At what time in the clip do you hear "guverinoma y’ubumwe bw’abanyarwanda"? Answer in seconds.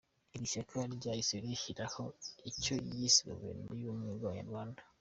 3.27-4.79